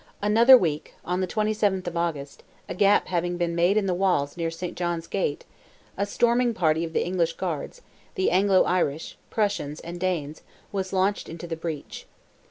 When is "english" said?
7.05-7.33